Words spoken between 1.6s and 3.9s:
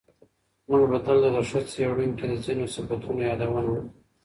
څېړونکي د ځینو صفتونو یادونه وکړو.